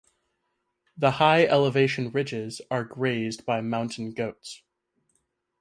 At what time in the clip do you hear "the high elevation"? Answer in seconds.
0.97-2.09